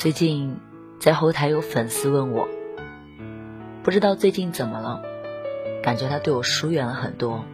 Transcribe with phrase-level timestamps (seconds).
[0.00, 0.56] 最近
[0.98, 2.48] 在后台有粉丝问我，
[3.82, 5.02] 不知道最近怎么了，
[5.82, 7.44] 感觉他对我疏远了很多，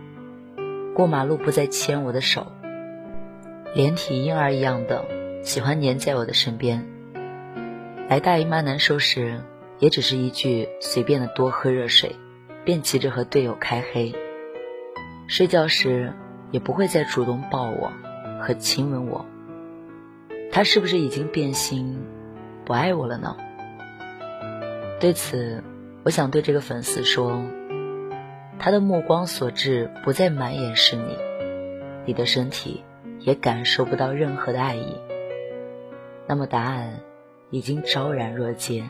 [0.95, 2.47] 过马路不再牵我的手，
[3.75, 5.05] 连体婴儿一样的
[5.43, 6.87] 喜欢黏在我的身边。
[8.09, 9.41] 来大姨妈难受时，
[9.81, 12.15] 也只是一句随便的多喝热水，
[12.65, 14.15] 便急着和队友开黑。
[15.27, 16.13] 睡觉时
[16.53, 17.91] 也不会再主动抱我
[18.41, 19.27] 和亲吻我，
[20.53, 22.01] 他是不是已经变心？
[22.67, 23.37] 不爱我了呢？
[24.99, 25.63] 对此，
[26.03, 27.41] 我想对这个粉丝说：
[28.59, 31.17] 他的目光所至不再满眼是你，
[32.07, 32.83] 你的身体
[33.21, 35.01] 也感受不到任何的爱意。
[36.27, 36.99] 那么答案
[37.51, 38.83] 已经昭然若揭。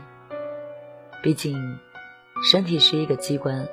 [1.22, 1.78] 毕竟，
[2.50, 3.68] 身体是一个机关，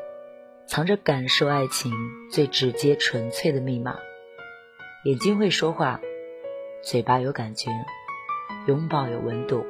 [0.68, 1.94] 藏着感受爱情
[2.30, 3.96] 最直接纯粹的密码。
[5.06, 6.02] 眼睛会说话，
[6.82, 7.70] 嘴巴有感觉，
[8.68, 9.66] 拥抱有温度。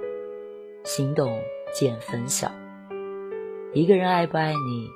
[0.84, 1.42] 心动
[1.74, 2.52] 见分晓。
[3.74, 4.90] 一个人爱不爱你，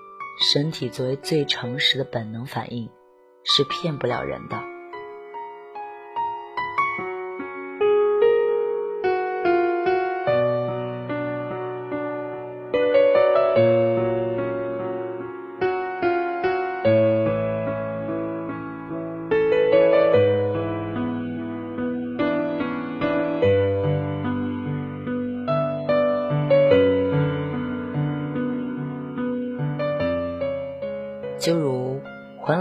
[0.52, 2.90] 身体作为最诚实的本能反应，
[3.44, 4.67] 是骗不了人的。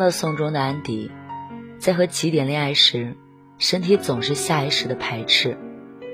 [0.06, 1.10] 欢乐颂》中的安迪，
[1.80, 3.16] 在和起点恋爱时，
[3.58, 5.58] 身体总是下意识的排斥，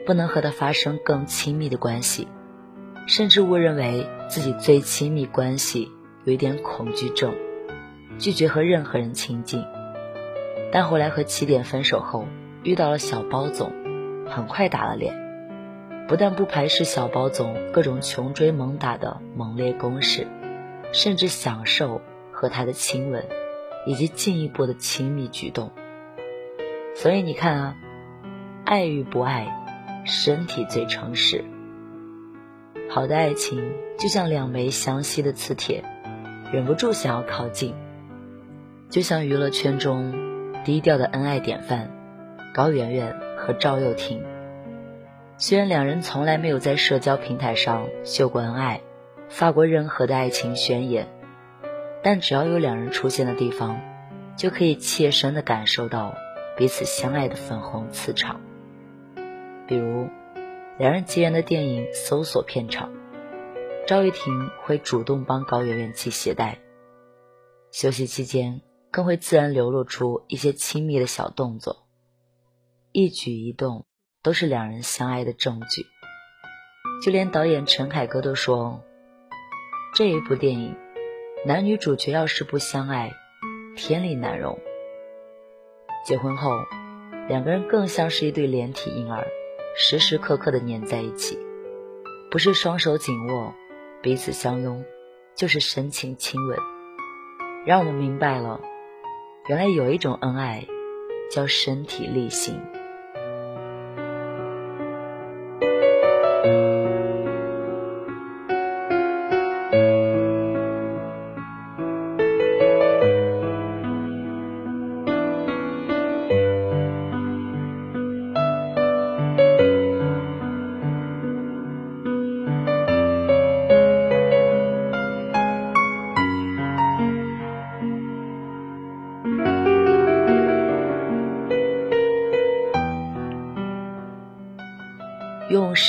[0.06, 2.26] 不能和他发生更亲密的关系，
[3.06, 5.90] 甚至误认为自己最亲密关系
[6.24, 7.34] 有一点恐惧症，
[8.16, 9.62] 拒绝和任何人亲近。
[10.72, 12.26] 但后来和起点分手后，
[12.62, 13.70] 遇到了小包总，
[14.26, 15.14] 很快打了脸，
[16.08, 20.26] 不但不排斥小包总各种穷追猛打的猛烈攻势，
[20.92, 22.00] 甚至享受。
[22.34, 23.24] 和他的亲吻，
[23.86, 25.70] 以及进一步的亲密举动。
[26.94, 27.76] 所以你看啊，
[28.64, 29.46] 爱与不爱，
[30.04, 31.44] 身体最诚实。
[32.90, 35.82] 好的爱情就像两枚相吸的磁铁，
[36.52, 37.74] 忍不住想要靠近。
[38.90, 40.12] 就像娱乐圈中
[40.64, 41.90] 低调的恩爱典范
[42.54, 44.22] 高圆圆和赵又廷，
[45.38, 48.82] 虽然两人从来没有在社交平台上秀过恩爱，
[49.30, 51.08] 发过任何的爱情宣言。
[52.02, 53.80] 但只要有两人出现的地方，
[54.36, 56.16] 就可以切身的感受到
[56.56, 58.40] 彼此相爱的粉红磁场。
[59.68, 60.08] 比如，
[60.78, 62.90] 两人结缘的电影搜索片场，
[63.86, 66.58] 赵玉婷会主动帮高圆圆系鞋带，
[67.70, 71.86] 休息期间更会自然流露出一些亲密的小动作，
[72.90, 73.86] 一举一动
[74.22, 75.86] 都是两人相爱的证据。
[77.04, 78.82] 就连导演陈凯歌都说，
[79.94, 80.74] 这一部电影。
[81.44, 83.10] 男女主角要是不相爱，
[83.74, 84.60] 天理难容。
[86.06, 86.52] 结婚后，
[87.28, 89.26] 两个人更像是一对连体婴儿，
[89.74, 91.36] 时时刻刻的粘在一起，
[92.30, 93.52] 不是双手紧握、
[94.00, 94.84] 彼此相拥，
[95.34, 96.56] 就是深情亲吻，
[97.66, 98.60] 让我们明白了，
[99.48, 100.64] 原来有一种恩爱，
[101.28, 102.54] 叫身体力行。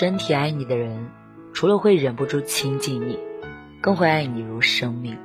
[0.04, 1.10] 身体爱你的人，
[1.54, 3.18] 除了会忍不住亲近你，
[3.80, 5.18] 更会爱你如生命。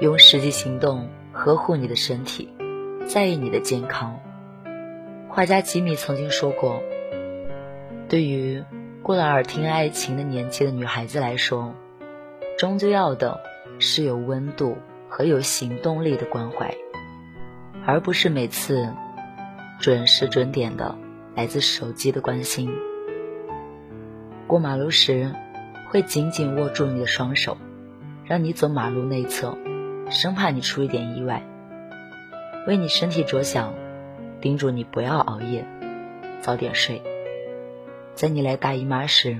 [0.00, 2.52] 用实际行动呵护你的身体，
[3.06, 4.18] 在意你的健康。
[5.28, 6.82] 画家吉米曾经说过
[8.10, 8.64] ：“对于
[9.04, 11.72] 过了耳听爱情的年纪的女孩子来说，
[12.58, 13.38] 终究要的
[13.78, 14.78] 是有温度
[15.08, 16.74] 和有行动力的关怀，
[17.86, 18.92] 而不是每次
[19.78, 20.98] 准时准点的
[21.36, 22.68] 来自手机的关心。
[24.46, 25.34] 过马路时，
[25.90, 27.56] 会紧紧握住你的双手，
[28.24, 29.58] 让你走马路内侧，
[30.08, 31.42] 生怕你出一点意外。
[32.68, 33.74] 为你身体着想，
[34.40, 35.66] 叮嘱你不要熬夜，
[36.40, 37.02] 早点睡。
[38.14, 39.36] 在你来大姨妈时，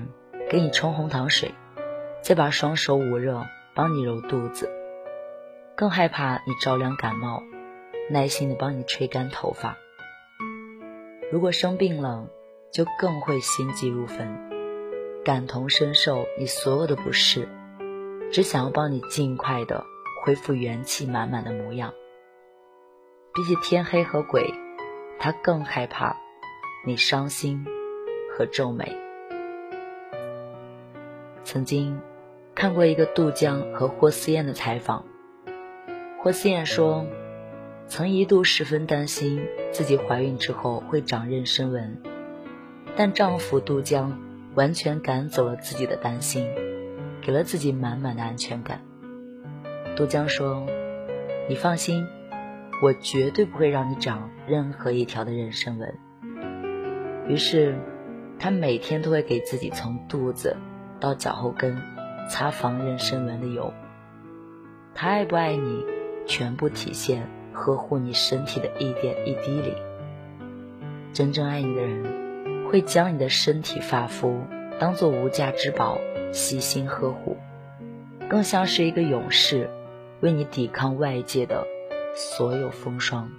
[0.49, 1.53] 给你冲红糖水，
[2.21, 4.69] 再把双手捂热，帮你揉肚子。
[5.77, 7.41] 更害怕你着凉感冒，
[8.09, 9.77] 耐心的帮你吹干头发。
[11.31, 12.27] 如果生病了，
[12.73, 14.46] 就更会心急如焚。
[15.27, 17.49] 感同身受你所有的不适，
[18.31, 19.83] 只想要帮你尽快的
[20.23, 21.93] 恢复元气满满的模样。
[23.33, 24.53] 比起天黑和鬼，
[25.19, 26.15] 他更害怕
[26.85, 27.65] 你伤心
[28.31, 28.95] 和皱眉。
[31.43, 31.99] 曾经
[32.55, 35.05] 看过一个杜江和霍思燕的采访，
[36.21, 37.05] 霍思燕说，
[37.89, 42.01] 曾一度十分担心自己怀孕之后会长妊娠纹，
[42.95, 44.17] 但丈夫杜江。
[44.57, 46.49] 完全赶走了自己的担心，
[47.21, 48.81] 给了自己满满的安全感。
[49.95, 50.65] 杜江说
[51.47, 52.07] ：“你放心，
[52.81, 55.93] 我绝对不会让你长任何一条的妊娠纹。”
[57.29, 57.77] 于是，
[58.39, 60.57] 他每天都会给自己从肚子
[60.99, 61.79] 到脚后跟
[62.27, 63.71] 擦防妊娠纹的油。
[64.95, 65.85] 他爱不爱你，
[66.25, 69.75] 全部体现呵护你身体的一点一滴里。
[71.13, 72.26] 真正爱你的人。
[72.69, 74.41] 会将你的身体发肤
[74.79, 75.97] 当做无价之宝，
[76.33, 77.37] 悉心呵护，
[78.29, 79.69] 更像是一个勇士，
[80.19, 81.65] 为你抵抗外界的
[82.13, 83.31] 所有风霜。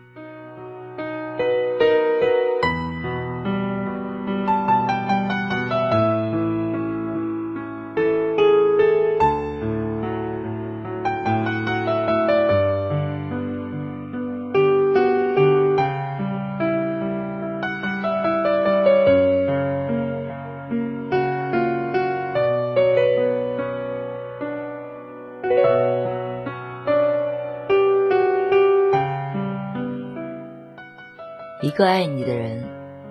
[31.78, 32.64] 个爱你的人，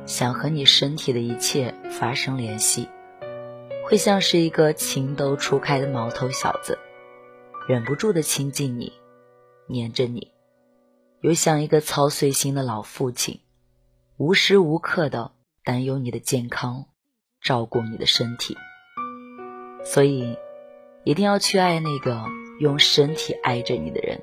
[0.06, 2.90] 想和你身体的一切发生联系，
[3.86, 6.78] 会像是一个情窦初开的毛头小子，
[7.70, 8.92] 忍不住的亲近你，
[9.70, 10.34] 黏着你；
[11.22, 13.40] 又像一个操碎心的老父亲，
[14.18, 15.32] 无时无刻的
[15.64, 16.88] 担忧你的健康，
[17.40, 18.58] 照顾你的身体。
[19.86, 20.38] 所以，
[21.06, 22.26] 一定要去爱那个
[22.60, 24.20] 用身体爱着你的人，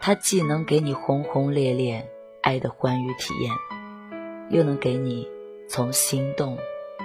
[0.00, 2.10] 他既能给你轰轰烈烈。
[2.44, 3.50] 爱的欢愉体验，
[4.50, 5.26] 又能给你
[5.66, 6.58] 从心动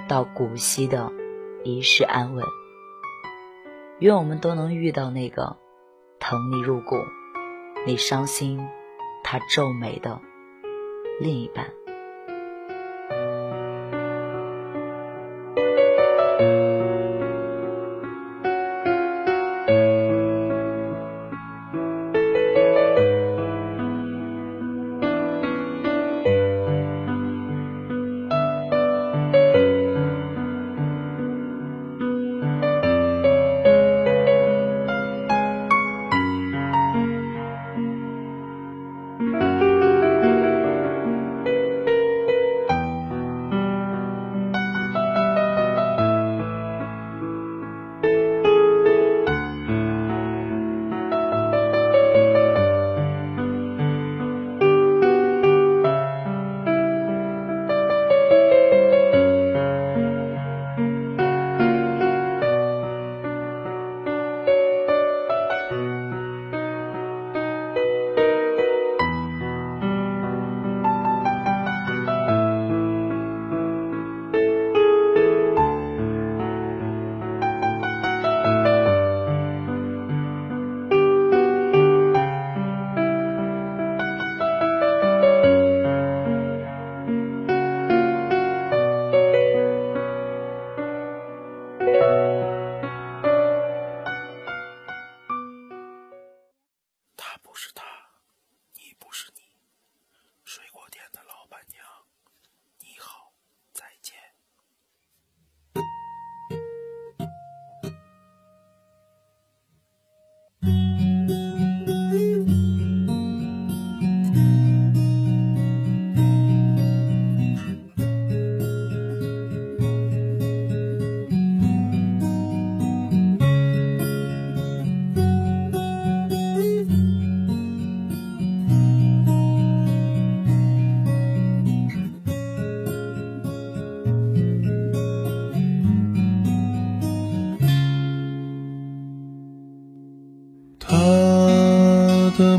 [0.06, 1.10] 到古稀的
[1.64, 2.44] 一世安稳。
[4.00, 5.56] 愿我们都能遇到那个
[6.18, 6.96] 疼你入骨、
[7.86, 8.68] 你伤心
[9.24, 10.20] 他皱眉的
[11.18, 11.79] 另一半。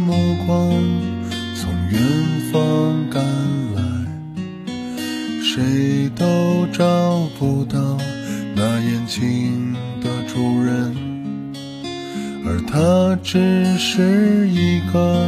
[0.01, 0.71] 目光
[1.55, 2.01] 从远
[2.51, 3.23] 方赶
[3.75, 3.81] 来
[5.43, 7.97] 谁都找不到
[8.55, 10.95] 那眼睛的主人
[12.43, 15.27] 而她只是一个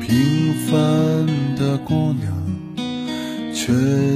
[0.00, 2.32] 平凡的姑娘
[3.54, 3.72] 却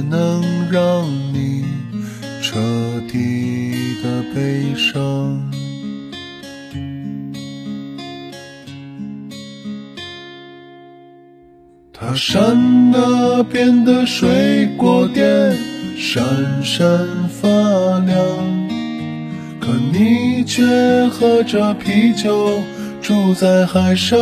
[0.09, 0.41] 能
[0.71, 1.65] 让你
[2.41, 2.59] 彻
[3.11, 5.20] 底的悲伤。
[12.15, 15.55] 山那边的水果店
[15.97, 16.23] 闪
[16.63, 16.85] 闪
[17.29, 17.47] 发
[18.05, 18.17] 亮，
[19.59, 20.63] 可你却
[21.07, 22.59] 喝着啤酒
[23.01, 24.17] 住在海上。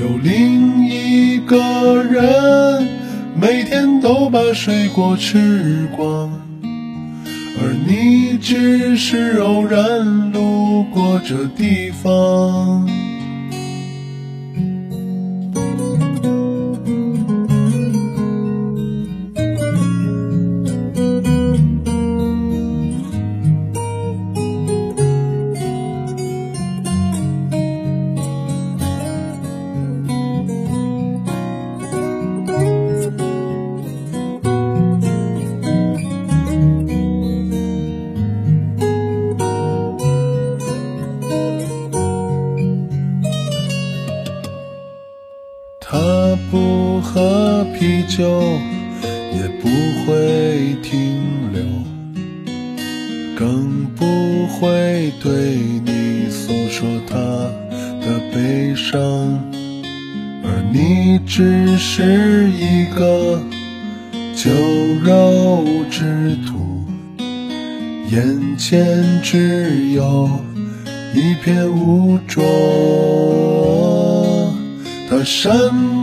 [0.00, 2.88] 有另一个人
[3.34, 6.30] 每天都把水果吃光，
[6.62, 12.88] 而你只是偶然路过这地方。
[48.12, 48.58] 喝啤酒，
[49.32, 49.68] 也不
[50.04, 50.90] 会停
[51.52, 51.62] 留，
[53.36, 54.04] 更不
[54.48, 57.16] 会对你诉说他
[58.04, 59.00] 的悲伤，
[60.44, 63.40] 而你只是一个
[64.34, 64.50] 酒
[65.02, 66.84] 肉之徒，
[68.10, 70.28] 眼前只有
[71.14, 73.11] 一片污浊。
[75.12, 75.52] 他山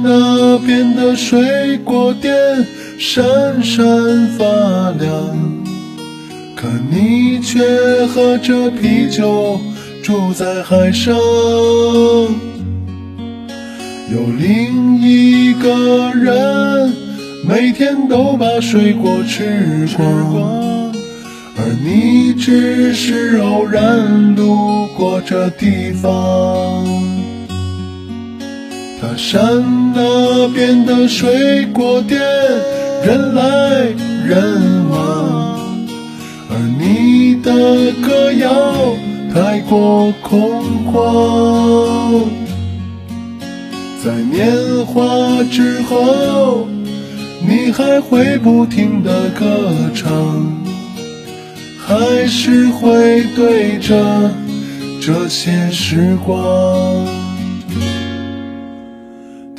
[0.03, 2.31] 那边的水果店
[2.99, 3.23] 闪
[3.63, 3.83] 闪
[4.37, 4.45] 发
[4.99, 5.09] 亮，
[6.55, 9.59] 可你却喝着啤酒
[10.03, 11.15] 住在海上。
[14.11, 16.93] 有另一个人
[17.47, 20.91] 每天都把水果吃光，
[21.57, 27.08] 而你只是偶然路过这地方。
[29.19, 32.19] 山那边的水果店，
[33.05, 33.41] 人来
[34.25, 35.59] 人往，
[36.49, 38.95] 而你的歌谣
[39.33, 42.23] 太过空旷。
[44.01, 46.65] 在年华之后，
[47.45, 49.45] 你还会不停的歌
[49.93, 50.09] 唱，
[51.77, 54.31] 还是会对着
[55.01, 57.18] 这些时光。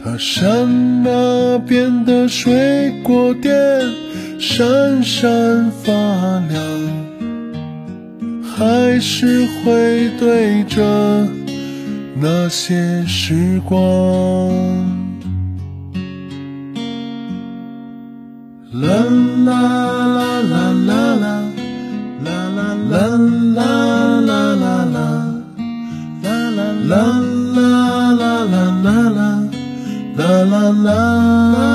[0.02, 3.52] 他山那边的水果店
[4.38, 5.92] 闪闪发
[6.48, 6.58] 亮，
[8.42, 11.28] 还是会对着
[12.18, 13.78] 那些时光。
[18.72, 18.88] 啦
[19.44, 21.44] 啦啦啦啦啦
[22.24, 23.04] 啦啦啦
[23.44, 25.04] 啦啦啦
[26.22, 27.29] 啦啦啦。
[30.16, 31.69] 啦啦啦。